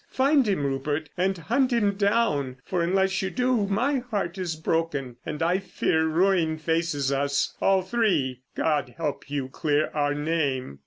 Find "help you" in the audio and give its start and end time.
8.97-9.47